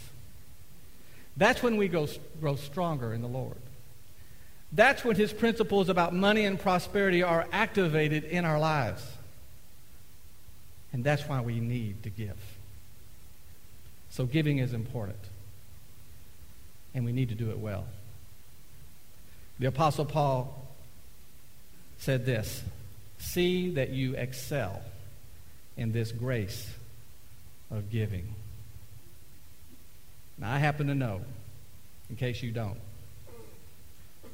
That's 1.38 1.64
when 1.64 1.78
we 1.78 1.88
go, 1.88 2.08
grow 2.40 2.56
stronger 2.56 3.14
in 3.14 3.22
the 3.22 3.28
Lord. 3.28 3.58
That's 4.72 5.04
when 5.04 5.16
his 5.16 5.34
principles 5.34 5.90
about 5.90 6.14
money 6.14 6.46
and 6.46 6.60
prosperity 6.60 7.24
are 7.24 7.48
activated 7.52 8.24
in 8.24 8.46
our 8.46 8.60
lives. 8.60 9.06
And 10.94 11.04
that's 11.04 11.28
why 11.28 11.42
we 11.42 11.60
need 11.60 12.04
to 12.04 12.10
give. 12.10 12.38
So 14.10 14.26
giving 14.26 14.60
is 14.60 14.74
important. 14.74 15.20
And 16.94 17.06
we 17.06 17.12
need 17.12 17.30
to 17.30 17.36
do 17.36 17.50
it 17.52 17.60
well. 17.60 17.86
The 19.60 19.68
Apostle 19.68 20.06
Paul 20.06 20.68
said 21.98 22.26
this 22.26 22.64
See 23.20 23.70
that 23.72 23.90
you 23.90 24.16
excel 24.16 24.82
in 25.78 25.92
this 25.92 26.12
grace 26.12 26.68
of 27.70 27.90
giving. 27.90 28.36
Now, 30.42 30.52
I 30.52 30.58
happen 30.58 30.88
to 30.88 30.96
know, 30.96 31.22
in 32.10 32.16
case 32.16 32.42
you 32.42 32.52
don't, 32.52 32.80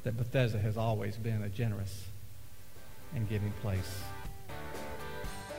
that 0.04 0.16
Bethesda 0.16 0.58
has 0.58 0.78
always 0.78 1.16
been 1.16 1.42
a 1.42 1.50
generous 1.50 2.06
and 3.14 3.28
giving 3.28 3.52
place. 3.60 4.00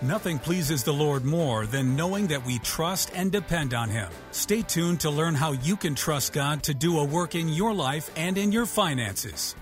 Nothing 0.01 0.39
pleases 0.39 0.83
the 0.83 0.93
Lord 0.93 1.23
more 1.23 1.67
than 1.67 1.95
knowing 1.95 2.27
that 2.27 2.45
we 2.45 2.57
trust 2.59 3.11
and 3.13 3.31
depend 3.31 3.73
on 3.73 3.89
Him. 3.89 4.09
Stay 4.31 4.63
tuned 4.63 5.01
to 5.01 5.09
learn 5.09 5.35
how 5.35 5.51
you 5.51 5.75
can 5.75 5.93
trust 5.93 6.33
God 6.33 6.63
to 6.63 6.73
do 6.73 6.99
a 6.99 7.03
work 7.03 7.35
in 7.35 7.49
your 7.49 7.73
life 7.73 8.09
and 8.15 8.37
in 8.37 8.51
your 8.51 8.65
finances. 8.65 9.55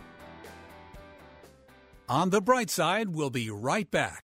On 2.07 2.29
the 2.29 2.39
bright 2.39 2.69
side, 2.69 3.09
we'll 3.09 3.29
be 3.29 3.49
right 3.49 3.89
back. 3.91 4.23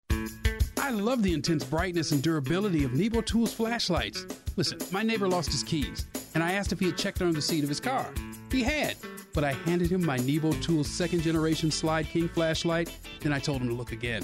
I 0.77 0.91
love 0.91 1.23
the 1.23 1.33
intense 1.33 1.63
brightness 1.63 2.11
and 2.11 2.21
durability 2.21 2.83
of 2.85 2.93
Nebo 2.93 3.21
Tools 3.21 3.53
flashlights. 3.53 4.25
Listen, 4.55 4.77
my 4.91 5.01
neighbor 5.01 5.27
lost 5.27 5.51
his 5.51 5.63
keys, 5.63 6.05
and 6.33 6.43
I 6.43 6.53
asked 6.53 6.71
if 6.71 6.79
he 6.79 6.87
had 6.87 6.97
checked 6.97 7.21
under 7.21 7.33
the 7.33 7.41
seat 7.41 7.63
of 7.63 7.69
his 7.69 7.79
car. 7.79 8.11
He 8.51 8.63
had, 8.63 8.95
but 9.33 9.43
I 9.43 9.53
handed 9.53 9.91
him 9.91 10.05
my 10.05 10.17
Nebo 10.17 10.51
Tools 10.53 10.87
second 10.87 11.21
generation 11.21 11.69
Slyde 11.69 12.07
King 12.07 12.27
flashlight, 12.29 12.95
then 13.21 13.33
I 13.33 13.39
told 13.39 13.61
him 13.61 13.69
to 13.69 13.73
look 13.73 13.91
again. 13.91 14.23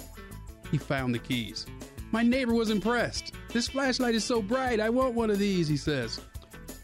He 0.72 0.78
found 0.78 1.14
the 1.14 1.20
keys. 1.20 1.66
My 2.12 2.24
neighbor 2.24 2.54
was 2.54 2.70
impressed. 2.70 3.34
This 3.54 3.68
flashlight 3.68 4.16
is 4.16 4.24
so 4.24 4.42
bright, 4.42 4.80
I 4.80 4.90
want 4.90 5.16
one 5.16 5.30
of 5.30 5.40
these, 5.40 5.68
he 5.68 5.78
says. 5.78 6.22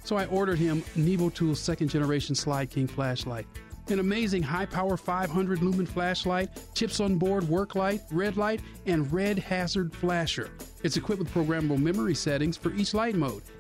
So 0.04 0.16
I 0.16 0.26
ordered 0.26 0.60
him 0.60 0.84
Nebo 0.96 1.30
Tools 1.30 1.60
second 1.60 1.90
generation 1.90 2.36
Slyde 2.36 2.70
King 2.70 2.88
flashlight. 2.88 3.48
An 3.88 4.00
amazing 4.00 4.42
high 4.42 4.66
power 4.66 4.98
500 4.98 5.62
lumen 5.62 5.86
flashlight, 5.86 6.50
chips 6.74 7.00
on 7.00 7.18
board 7.18 7.48
work 7.48 7.76
light, 7.76 8.02
red 8.12 8.36
light, 8.36 8.62
and 8.88 9.12
red 9.14 9.38
hazard 9.38 9.94
flasher. 9.94 10.50
It's 10.84 10.98
equipped 10.98 11.20
with 11.20 11.32
programmable 11.32 11.78
memory 11.78 12.16
settings 12.16 12.58
for 12.58 12.74
each 12.74 12.96
light 12.96 13.16
mode 13.16 13.44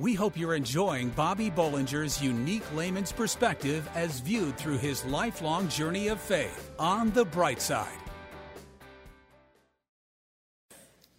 We 0.00 0.14
hope 0.14 0.38
you're 0.38 0.54
enjoying 0.54 1.10
Bobby 1.10 1.50
Bollinger's 1.50 2.22
unique 2.22 2.64
layman's 2.74 3.12
perspective 3.12 3.86
as 3.94 4.20
viewed 4.20 4.56
through 4.56 4.78
his 4.78 5.04
lifelong 5.04 5.68
journey 5.68 6.08
of 6.08 6.18
faith 6.18 6.70
on 6.78 7.10
the 7.10 7.26
bright 7.26 7.60
side. 7.60 7.98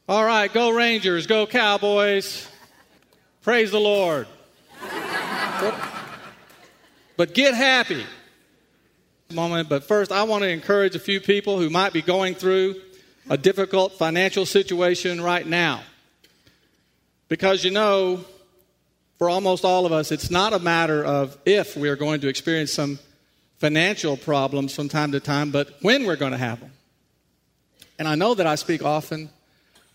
All 0.09 0.25
right, 0.25 0.51
go 0.51 0.71
Rangers, 0.71 1.27
go 1.27 1.45
Cowboys. 1.45 2.49
Praise 3.43 3.69
the 3.69 3.79
Lord. 3.79 4.25
but 7.17 7.35
get 7.35 7.53
happy. 7.53 8.03
Moment, 9.31 9.69
but 9.69 9.83
first 9.83 10.11
I 10.11 10.23
want 10.23 10.41
to 10.41 10.49
encourage 10.49 10.95
a 10.95 10.99
few 10.99 11.19
people 11.21 11.59
who 11.59 11.69
might 11.69 11.93
be 11.93 12.01
going 12.01 12.33
through 12.33 12.81
a 13.29 13.37
difficult 13.37 13.93
financial 13.93 14.47
situation 14.47 15.21
right 15.21 15.45
now. 15.45 15.83
Because 17.29 17.63
you 17.63 17.69
know, 17.69 18.25
for 19.21 19.29
almost 19.29 19.63
all 19.63 19.85
of 19.85 19.91
us, 19.91 20.11
it's 20.11 20.31
not 20.31 20.51
a 20.51 20.57
matter 20.57 21.05
of 21.05 21.37
if 21.45 21.77
we 21.77 21.89
are 21.89 21.95
going 21.95 22.21
to 22.21 22.27
experience 22.27 22.73
some 22.73 22.97
financial 23.59 24.17
problems 24.17 24.73
from 24.73 24.89
time 24.89 25.11
to 25.11 25.19
time, 25.19 25.51
but 25.51 25.69
when 25.83 26.07
we're 26.07 26.15
going 26.15 26.31
to 26.31 26.39
have 26.39 26.59
them. 26.59 26.71
And 27.99 28.07
I 28.07 28.15
know 28.15 28.33
that 28.33 28.47
I 28.47 28.55
speak 28.55 28.83
often 28.83 29.29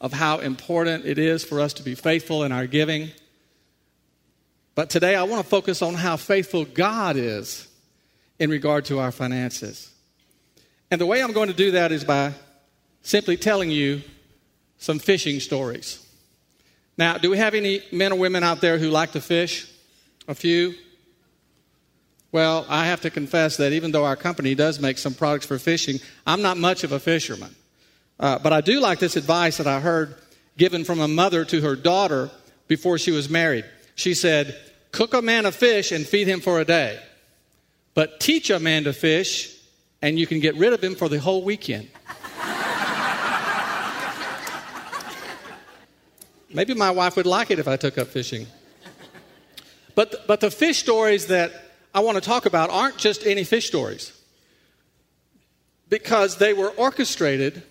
of 0.00 0.12
how 0.12 0.38
important 0.38 1.06
it 1.06 1.18
is 1.18 1.42
for 1.42 1.60
us 1.60 1.72
to 1.72 1.82
be 1.82 1.96
faithful 1.96 2.44
in 2.44 2.52
our 2.52 2.68
giving. 2.68 3.10
But 4.76 4.90
today 4.90 5.16
I 5.16 5.24
want 5.24 5.42
to 5.42 5.50
focus 5.50 5.82
on 5.82 5.94
how 5.94 6.16
faithful 6.16 6.64
God 6.64 7.16
is 7.16 7.66
in 8.38 8.48
regard 8.48 8.84
to 8.84 9.00
our 9.00 9.10
finances. 9.10 9.92
And 10.88 11.00
the 11.00 11.06
way 11.06 11.20
I'm 11.20 11.32
going 11.32 11.48
to 11.48 11.52
do 11.52 11.72
that 11.72 11.90
is 11.90 12.04
by 12.04 12.32
simply 13.02 13.36
telling 13.36 13.72
you 13.72 14.02
some 14.78 15.00
fishing 15.00 15.40
stories. 15.40 16.05
Now, 16.98 17.18
do 17.18 17.30
we 17.30 17.38
have 17.38 17.54
any 17.54 17.82
men 17.92 18.12
or 18.12 18.18
women 18.18 18.42
out 18.42 18.60
there 18.60 18.78
who 18.78 18.88
like 18.88 19.12
to 19.12 19.20
fish? 19.20 19.70
A 20.28 20.34
few? 20.34 20.74
Well, 22.32 22.66
I 22.68 22.86
have 22.86 23.02
to 23.02 23.10
confess 23.10 23.56
that 23.58 23.72
even 23.72 23.92
though 23.92 24.04
our 24.04 24.16
company 24.16 24.54
does 24.54 24.80
make 24.80 24.98
some 24.98 25.14
products 25.14 25.46
for 25.46 25.58
fishing, 25.58 26.00
I'm 26.26 26.42
not 26.42 26.56
much 26.56 26.84
of 26.84 26.92
a 26.92 26.98
fisherman. 26.98 27.54
Uh, 28.18 28.38
but 28.38 28.52
I 28.52 28.60
do 28.60 28.80
like 28.80 28.98
this 28.98 29.16
advice 29.16 29.58
that 29.58 29.66
I 29.66 29.80
heard 29.80 30.16
given 30.56 30.84
from 30.84 31.00
a 31.00 31.08
mother 31.08 31.44
to 31.44 31.60
her 31.60 31.76
daughter 31.76 32.30
before 32.66 32.98
she 32.98 33.10
was 33.10 33.28
married. 33.28 33.64
She 33.94 34.14
said, 34.14 34.58
Cook 34.92 35.14
a 35.14 35.22
man 35.22 35.46
a 35.46 35.52
fish 35.52 35.92
and 35.92 36.06
feed 36.06 36.26
him 36.26 36.40
for 36.40 36.60
a 36.60 36.64
day, 36.64 36.98
but 37.94 38.20
teach 38.20 38.50
a 38.50 38.58
man 38.58 38.84
to 38.84 38.92
fish 38.92 39.54
and 40.02 40.18
you 40.18 40.26
can 40.26 40.40
get 40.40 40.56
rid 40.56 40.72
of 40.72 40.82
him 40.82 40.94
for 40.94 41.08
the 41.08 41.18
whole 41.18 41.42
weekend. 41.42 41.88
Maybe 46.52 46.74
my 46.74 46.90
wife 46.90 47.16
would 47.16 47.26
like 47.26 47.50
it 47.50 47.58
if 47.58 47.68
I 47.68 47.76
took 47.76 47.98
up 47.98 48.08
fishing. 48.08 48.46
But, 49.94 50.26
but 50.26 50.40
the 50.40 50.50
fish 50.50 50.78
stories 50.78 51.26
that 51.28 51.52
I 51.94 52.00
want 52.00 52.16
to 52.16 52.20
talk 52.20 52.46
about 52.46 52.70
aren't 52.70 52.98
just 52.98 53.26
any 53.26 53.44
fish 53.44 53.66
stories 53.66 54.12
because 55.88 56.36
they 56.36 56.52
were 56.52 56.68
orchestrated 56.70 57.62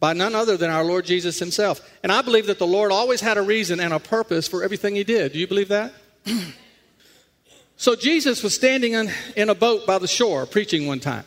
by 0.00 0.12
none 0.12 0.34
other 0.34 0.56
than 0.56 0.70
our 0.70 0.84
Lord 0.84 1.04
Jesus 1.04 1.38
himself. 1.38 1.80
And 2.02 2.10
I 2.10 2.22
believe 2.22 2.46
that 2.46 2.58
the 2.58 2.66
Lord 2.66 2.90
always 2.90 3.20
had 3.20 3.36
a 3.36 3.42
reason 3.42 3.80
and 3.80 3.92
a 3.92 3.98
purpose 3.98 4.48
for 4.48 4.62
everything 4.62 4.94
he 4.96 5.04
did. 5.04 5.32
Do 5.32 5.38
you 5.38 5.46
believe 5.46 5.68
that? 5.68 5.92
so 7.76 7.94
Jesus 7.94 8.42
was 8.42 8.54
standing 8.54 8.94
in, 8.94 9.10
in 9.36 9.50
a 9.50 9.54
boat 9.54 9.86
by 9.86 9.98
the 9.98 10.08
shore 10.08 10.46
preaching 10.46 10.86
one 10.86 11.00
time. 11.00 11.24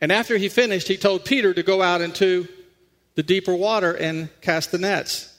And 0.00 0.10
after 0.12 0.36
he 0.36 0.48
finished, 0.48 0.88
he 0.88 0.96
told 0.96 1.24
Peter 1.24 1.54
to 1.54 1.62
go 1.62 1.80
out 1.80 2.00
into 2.00 2.48
the 3.14 3.22
deeper 3.22 3.54
water 3.54 3.92
and 3.92 4.28
cast 4.40 4.72
the 4.72 4.78
nets. 4.78 5.30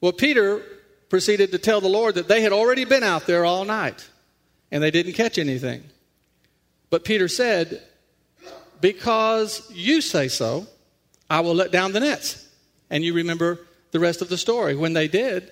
Well, 0.00 0.12
Peter 0.12 0.62
proceeded 1.08 1.52
to 1.52 1.58
tell 1.58 1.80
the 1.80 1.88
Lord 1.88 2.16
that 2.16 2.28
they 2.28 2.40
had 2.40 2.52
already 2.52 2.84
been 2.84 3.02
out 3.02 3.26
there 3.26 3.44
all 3.44 3.64
night 3.64 4.08
and 4.70 4.82
they 4.82 4.90
didn't 4.90 5.12
catch 5.12 5.38
anything. 5.38 5.84
But 6.90 7.04
Peter 7.04 7.28
said, 7.28 7.82
Because 8.80 9.70
you 9.72 10.00
say 10.00 10.28
so, 10.28 10.66
I 11.28 11.40
will 11.40 11.54
let 11.54 11.72
down 11.72 11.92
the 11.92 12.00
nets. 12.00 12.46
And 12.90 13.04
you 13.04 13.14
remember 13.14 13.60
the 13.90 14.00
rest 14.00 14.22
of 14.22 14.28
the 14.28 14.38
story. 14.38 14.76
When 14.76 14.92
they 14.92 15.08
did, 15.08 15.50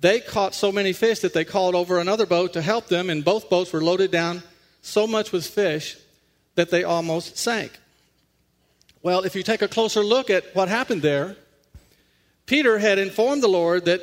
they 0.00 0.20
caught 0.20 0.54
so 0.54 0.72
many 0.72 0.92
fish 0.92 1.20
that 1.20 1.34
they 1.34 1.44
called 1.44 1.74
over 1.74 1.98
another 1.98 2.24
boat 2.24 2.54
to 2.54 2.62
help 2.62 2.88
them, 2.88 3.10
and 3.10 3.24
both 3.24 3.50
boats 3.50 3.72
were 3.72 3.82
loaded 3.82 4.10
down 4.10 4.42
so 4.80 5.06
much 5.06 5.32
with 5.32 5.46
fish 5.46 5.96
that 6.54 6.70
they 6.70 6.84
almost 6.84 7.36
sank. 7.36 7.72
Well, 9.02 9.24
if 9.24 9.34
you 9.34 9.42
take 9.42 9.62
a 9.62 9.68
closer 9.68 10.02
look 10.02 10.28
at 10.28 10.54
what 10.54 10.68
happened 10.68 11.02
there, 11.02 11.36
Peter 12.46 12.78
had 12.78 12.98
informed 12.98 13.42
the 13.42 13.48
Lord 13.48 13.86
that 13.86 14.02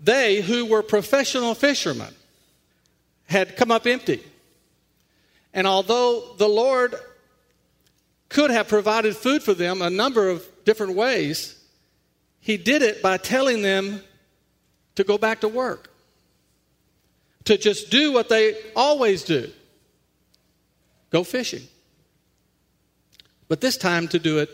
they, 0.00 0.40
who 0.40 0.66
were 0.66 0.82
professional 0.82 1.54
fishermen, 1.54 2.12
had 3.26 3.56
come 3.56 3.70
up 3.70 3.86
empty. 3.86 4.22
And 5.52 5.66
although 5.66 6.34
the 6.36 6.48
Lord 6.48 6.94
could 8.28 8.50
have 8.50 8.66
provided 8.66 9.16
food 9.16 9.42
for 9.42 9.54
them 9.54 9.82
a 9.82 9.90
number 9.90 10.28
of 10.28 10.44
different 10.64 10.94
ways, 10.94 11.62
he 12.40 12.56
did 12.56 12.82
it 12.82 13.02
by 13.02 13.16
telling 13.16 13.62
them 13.62 14.02
to 14.96 15.04
go 15.04 15.16
back 15.16 15.40
to 15.42 15.48
work, 15.48 15.92
to 17.44 17.56
just 17.56 17.90
do 17.90 18.12
what 18.12 18.28
they 18.28 18.56
always 18.74 19.22
do 19.22 19.50
go 21.10 21.22
fishing 21.22 21.62
but 23.54 23.60
this 23.60 23.76
time 23.76 24.08
to 24.08 24.18
do 24.18 24.38
it 24.38 24.50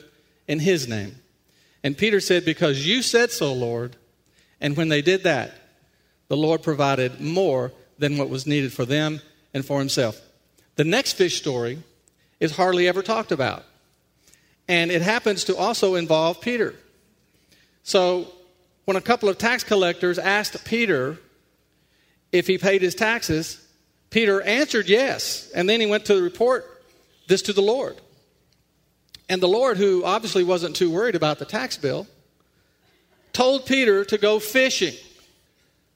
in 0.47 0.59
his 0.59 0.87
name. 0.87 1.17
And 1.83 1.97
Peter 1.97 2.21
said, 2.21 2.45
Because 2.45 2.87
you 2.87 3.01
said 3.01 3.31
so, 3.31 3.51
Lord. 3.51 3.97
And 4.61 4.77
when 4.77 4.91
they 4.91 5.01
did 5.01 5.23
that, 5.23 5.55
the 6.29 6.37
Lord 6.37 6.63
provided 6.63 7.19
more 7.19 7.73
than 7.99 8.19
what 8.19 8.29
was 8.29 8.47
needed 8.47 8.75
for 8.75 8.85
them 8.85 9.23
and 9.55 9.65
for 9.65 9.79
himself. 9.79 10.21
The 10.77 10.85
next 10.85 11.15
fish 11.15 11.39
story 11.39 11.79
is 12.41 12.57
hardly 12.57 12.89
ever 12.89 13.01
talked 13.01 13.33
about. 13.33 13.65
And 14.69 14.91
it 14.91 15.01
happens 15.01 15.45
to 15.45 15.57
also 15.57 15.95
involve 15.95 16.43
Peter. 16.43 16.75
So, 17.83 18.31
when 18.85 18.99
a 18.99 19.01
couple 19.01 19.31
of 19.31 19.39
tax 19.39 19.65
collectors 19.65 20.19
asked 20.19 20.63
Peter 20.67 21.17
if 22.33 22.47
he 22.47 22.59
paid 22.59 22.83
his 22.83 22.95
taxes, 22.95 23.67
Peter 24.11 24.43
answered 24.43 24.91
yes. 24.91 25.51
And 25.55 25.71
then 25.71 25.81
he 25.81 25.87
went 25.87 26.05
to 26.05 26.21
report 26.21 26.85
this 27.29 27.41
to 27.41 27.55
the 27.55 27.63
Lord. 27.63 27.97
And 29.31 29.40
the 29.40 29.47
Lord, 29.47 29.77
who 29.77 30.05
obviously 30.05 30.43
wasn't 30.43 30.75
too 30.75 30.90
worried 30.90 31.14
about 31.14 31.38
the 31.38 31.45
tax 31.45 31.77
bill, 31.77 32.09
told 33.33 33.64
Peter 33.64 34.05
to 34.07 34.19
go 34.19 34.40
fishing. 34.40 34.95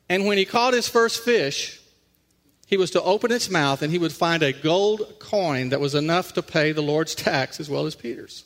And 0.09 0.25
when 0.25 0.39
he 0.39 0.45
caught 0.45 0.73
his 0.73 0.89
first 0.89 1.25
fish, 1.25 1.81
he 2.69 2.77
was 2.77 2.93
to 2.93 3.03
open 3.03 3.33
its 3.33 3.51
mouth 3.51 3.83
and 3.83 3.91
he 3.91 3.99
would 3.99 4.13
find 4.13 4.45
a 4.45 4.53
gold 4.53 5.17
coin 5.19 5.71
that 5.71 5.81
was 5.81 5.97
enough 5.97 6.35
to 6.35 6.43
pay 6.43 6.71
the 6.71 6.81
Lord's 6.81 7.17
tax 7.17 7.59
as 7.59 7.69
well 7.69 7.87
as 7.87 7.97
Peter's. 7.97 8.45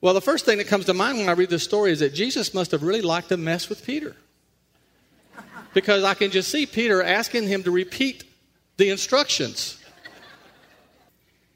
Well, 0.00 0.14
the 0.14 0.20
first 0.20 0.44
thing 0.44 0.58
that 0.58 0.66
comes 0.66 0.86
to 0.86 0.94
mind 0.94 1.18
when 1.18 1.28
I 1.28 1.32
read 1.32 1.50
this 1.50 1.62
story 1.62 1.92
is 1.92 2.00
that 2.00 2.14
Jesus 2.14 2.52
must 2.52 2.72
have 2.72 2.82
really 2.82 3.02
liked 3.02 3.28
to 3.28 3.36
mess 3.36 3.68
with 3.68 3.86
Peter. 3.86 4.16
Because 5.74 6.02
I 6.02 6.14
can 6.14 6.32
just 6.32 6.50
see 6.50 6.66
Peter 6.66 7.04
asking 7.04 7.46
him 7.46 7.62
to 7.62 7.70
repeat 7.70 8.24
the 8.78 8.90
instructions. 8.90 9.78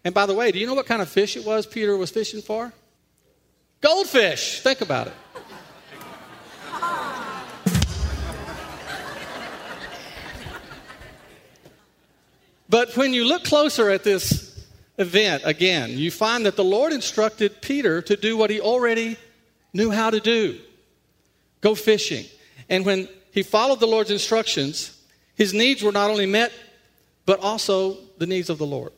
And 0.04 0.14
by 0.14 0.26
the 0.26 0.34
way, 0.34 0.50
do 0.52 0.58
you 0.58 0.66
know 0.66 0.74
what 0.74 0.86
kind 0.86 1.00
of 1.00 1.08
fish 1.08 1.36
it 1.36 1.44
was 1.44 1.66
Peter 1.66 1.96
was 1.96 2.10
fishing 2.10 2.42
for? 2.42 2.72
Goldfish. 3.80 4.60
Think 4.60 4.80
about 4.80 5.08
it. 5.08 5.14
But 12.68 12.96
when 12.96 13.12
you 13.12 13.26
look 13.26 13.44
closer 13.44 13.90
at 13.90 14.02
this 14.02 14.66
event 14.96 15.42
again, 15.44 15.90
you 15.90 16.10
find 16.10 16.46
that 16.46 16.56
the 16.56 16.64
Lord 16.64 16.94
instructed 16.94 17.60
Peter 17.60 18.00
to 18.00 18.16
do 18.16 18.34
what 18.34 18.48
he 18.48 18.62
already 18.62 19.18
knew 19.74 19.90
how 19.90 20.08
to 20.08 20.20
do 20.20 20.58
go 21.60 21.74
fishing. 21.74 22.24
And 22.68 22.86
when 22.86 23.08
he 23.30 23.42
followed 23.42 23.78
the 23.78 23.86
Lord's 23.86 24.10
instructions, 24.10 24.98
his 25.34 25.52
needs 25.52 25.82
were 25.82 25.92
not 25.92 26.10
only 26.10 26.26
met, 26.26 26.52
but 27.24 27.40
also 27.40 27.98
the 28.18 28.26
needs 28.26 28.50
of 28.50 28.58
the 28.58 28.66
Lord. 28.66 28.92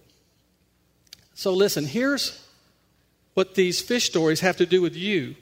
So, 1.35 1.53
listen, 1.53 1.85
here's 1.85 2.41
what 3.35 3.57
these 3.57 3.81
fish 3.81 4.07
stories 4.07 4.41
have 4.41 4.57
to 4.59 4.67
do 4.67 4.81
with 4.81 4.97
you 4.97 5.35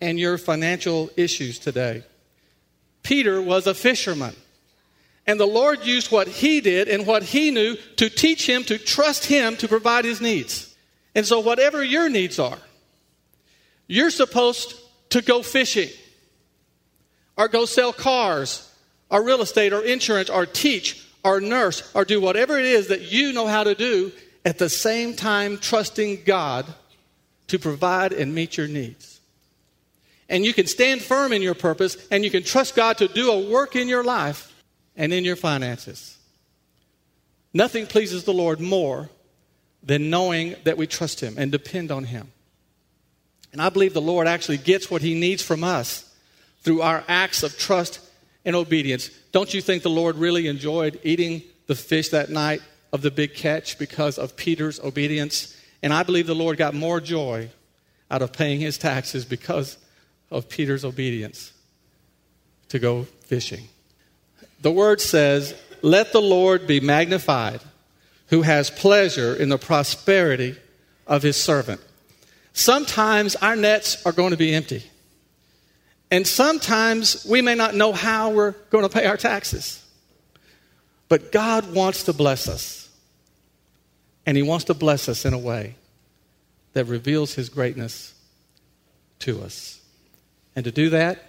and 0.00 0.18
your 0.18 0.38
financial 0.38 1.10
issues 1.16 1.58
today. 1.58 2.04
Peter 3.02 3.40
was 3.40 3.66
a 3.66 3.74
fisherman. 3.74 4.36
And 5.26 5.38
the 5.38 5.46
Lord 5.46 5.84
used 5.84 6.10
what 6.10 6.28
he 6.28 6.60
did 6.60 6.88
and 6.88 7.06
what 7.06 7.22
he 7.22 7.50
knew 7.50 7.76
to 7.96 8.10
teach 8.10 8.48
him 8.48 8.64
to 8.64 8.78
trust 8.78 9.26
him 9.26 9.56
to 9.58 9.68
provide 9.68 10.04
his 10.04 10.20
needs. 10.20 10.74
And 11.14 11.26
so, 11.26 11.40
whatever 11.40 11.82
your 11.82 12.08
needs 12.08 12.38
are, 12.38 12.58
you're 13.86 14.10
supposed 14.10 14.74
to 15.10 15.22
go 15.22 15.42
fishing 15.42 15.88
or 17.36 17.48
go 17.48 17.64
sell 17.64 17.92
cars 17.92 18.70
or 19.08 19.24
real 19.24 19.40
estate 19.40 19.72
or 19.72 19.82
insurance 19.82 20.30
or 20.30 20.46
teach 20.46 21.06
or 21.24 21.40
nurse 21.40 21.90
or 21.94 22.04
do 22.04 22.20
whatever 22.20 22.58
it 22.58 22.64
is 22.64 22.88
that 22.88 23.12
you 23.12 23.32
know 23.32 23.46
how 23.46 23.64
to 23.64 23.74
do 23.74 24.12
at 24.44 24.58
the 24.58 24.68
same 24.68 25.14
time 25.14 25.58
trusting 25.58 26.20
God 26.24 26.66
to 27.48 27.58
provide 27.58 28.12
and 28.12 28.34
meet 28.34 28.56
your 28.56 28.68
needs. 28.68 29.20
And 30.28 30.44
you 30.44 30.54
can 30.54 30.66
stand 30.66 31.02
firm 31.02 31.32
in 31.32 31.42
your 31.42 31.54
purpose 31.54 31.96
and 32.10 32.24
you 32.24 32.30
can 32.30 32.44
trust 32.44 32.76
God 32.76 32.98
to 32.98 33.08
do 33.08 33.30
a 33.32 33.50
work 33.50 33.74
in 33.74 33.88
your 33.88 34.04
life 34.04 34.52
and 34.96 35.12
in 35.12 35.24
your 35.24 35.36
finances. 35.36 36.16
Nothing 37.52 37.86
pleases 37.86 38.24
the 38.24 38.32
Lord 38.32 38.60
more 38.60 39.10
than 39.82 40.10
knowing 40.10 40.54
that 40.64 40.76
we 40.76 40.86
trust 40.86 41.20
Him 41.20 41.34
and 41.36 41.50
depend 41.50 41.90
on 41.90 42.04
Him. 42.04 42.30
And 43.52 43.60
I 43.60 43.70
believe 43.70 43.92
the 43.92 44.00
Lord 44.00 44.28
actually 44.28 44.58
gets 44.58 44.90
what 44.90 45.02
He 45.02 45.18
needs 45.18 45.42
from 45.42 45.64
us 45.64 46.14
through 46.62 46.82
our 46.82 47.02
acts 47.08 47.42
of 47.42 47.58
trust 47.58 47.98
and 48.44 48.54
obedience. 48.54 49.10
Don't 49.32 49.52
you 49.52 49.60
think 49.60 49.82
the 49.82 49.90
Lord 49.90 50.16
really 50.16 50.46
enjoyed 50.46 51.00
eating 51.02 51.42
the 51.66 51.74
fish 51.74 52.10
that 52.10 52.30
night 52.30 52.62
of 52.92 53.02
the 53.02 53.10
big 53.10 53.34
catch 53.34 53.78
because 53.78 54.18
of 54.18 54.36
Peter's 54.36 54.80
obedience? 54.80 55.56
And 55.82 55.92
I 55.92 56.02
believe 56.02 56.26
the 56.26 56.34
Lord 56.34 56.58
got 56.58 56.74
more 56.74 57.00
joy 57.00 57.50
out 58.10 58.22
of 58.22 58.32
paying 58.32 58.60
his 58.60 58.78
taxes 58.78 59.24
because 59.24 59.78
of 60.30 60.48
Peter's 60.48 60.84
obedience 60.84 61.52
to 62.68 62.78
go 62.78 63.04
fishing. 63.22 63.68
The 64.62 64.70
word 64.70 65.00
says, 65.00 65.54
Let 65.82 66.12
the 66.12 66.20
Lord 66.20 66.66
be 66.66 66.80
magnified, 66.80 67.60
who 68.28 68.42
has 68.42 68.70
pleasure 68.70 69.34
in 69.34 69.48
the 69.48 69.58
prosperity 69.58 70.56
of 71.06 71.22
his 71.22 71.36
servant. 71.36 71.80
Sometimes 72.52 73.36
our 73.36 73.56
nets 73.56 74.04
are 74.04 74.12
going 74.12 74.30
to 74.30 74.36
be 74.36 74.54
empty. 74.54 74.84
And 76.10 76.26
sometimes 76.26 77.24
we 77.28 77.40
may 77.40 77.54
not 77.54 77.74
know 77.74 77.92
how 77.92 78.30
we're 78.30 78.52
going 78.70 78.82
to 78.82 78.88
pay 78.88 79.06
our 79.06 79.16
taxes. 79.16 79.84
But 81.10 81.32
God 81.32 81.74
wants 81.74 82.04
to 82.04 82.12
bless 82.14 82.48
us. 82.48 82.88
And 84.24 84.36
He 84.36 84.42
wants 84.42 84.66
to 84.66 84.74
bless 84.74 85.08
us 85.08 85.24
in 85.24 85.34
a 85.34 85.38
way 85.38 85.74
that 86.72 86.84
reveals 86.86 87.34
His 87.34 87.48
greatness 87.48 88.14
to 89.18 89.42
us. 89.42 89.82
And 90.54 90.64
to 90.64 90.70
do 90.70 90.90
that, 90.90 91.22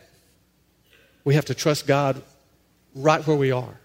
we 1.24 1.34
have 1.36 1.46
to 1.46 1.56
trust 1.56 1.88
God 1.88 2.22
right 2.96 3.26
where 3.26 3.36
we 3.36 3.52
are. 3.52 3.80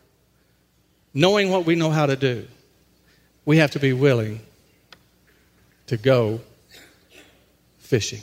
Knowing 1.15 1.51
what 1.51 1.65
we 1.65 1.75
know 1.75 1.91
how 1.91 2.05
to 2.05 2.17
do, 2.17 2.47
we 3.47 3.57
have 3.57 3.71
to 3.71 3.81
be 3.81 3.95
willing 3.95 4.41
to 5.87 5.97
go 5.97 6.41
fishing. 7.79 8.23